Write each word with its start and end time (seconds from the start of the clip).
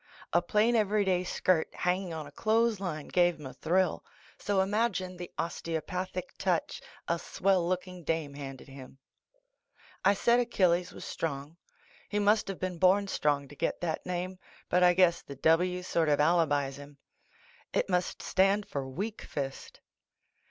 A 0.33 0.41
plain 0.41 0.75
every 0.75 1.05
day 1.05 1.23
skirt 1.23 1.69
hanging 1.75 2.11
on 2.11 2.25
a 2.25 2.31
clothes 2.31 2.79
line 2.79 3.07
gave 3.07 3.39
him 3.39 3.45
a 3.45 3.53
thrill, 3.53 4.03
so 4.39 4.59
imagine 4.61 5.15
the 5.15 5.29
osteopatliic 5.37 6.29
touch 6.39 6.81
a 7.07 7.19
swell 7.19 7.67
looking 7.69 8.03
dame 8.03 8.33
handed 8.33 8.67
him. 8.67 8.97
I 10.03 10.15
said 10.15 10.39
Achilles 10.39 10.91
was 10.91 11.05
strong. 11.05 11.55
He 12.09 12.17
must 12.17 12.49
of 12.49 12.59
been 12.59 12.79
born 12.79 13.09
strong 13.09 13.47
to 13.49 13.55
get 13.55 13.79
that 13.81 14.03
name, 14.03 14.39
but 14.69 14.81
I 14.81 14.95
guess 14.95 15.21
the 15.21 15.35
"^\." 15.35 15.85
sort 15.85 16.09
of 16.09 16.19
alibis 16.19 16.77
him. 16.77 16.97
It 17.71 17.87
must 17.87 18.23
stand 18.23 18.67
for 18.67 18.87
Weakfist. 18.87 19.81